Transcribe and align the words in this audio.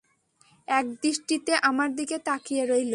একদৃষ্টিতে 0.67 1.53
আমার 1.61 1.89
দিকে 1.95 2.17
তাকিয়ে 2.25 2.63
রইল। 2.65 2.89